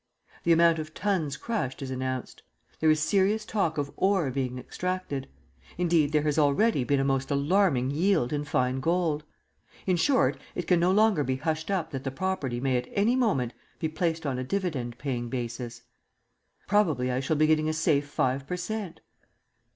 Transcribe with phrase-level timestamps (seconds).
[0.45, 2.41] The amount of "tons crushed" is announced.
[2.79, 5.27] There is serious talk of "ore" being "extracted";
[5.77, 9.23] indeed there has already been a most alarming "yield in fine gold."
[9.85, 13.15] In short, it can no longer be hushed up that the property may at any
[13.15, 15.83] moment be "placed on a dividend paying basis."
[16.65, 19.01] Probably I shall be getting a safe five per cent!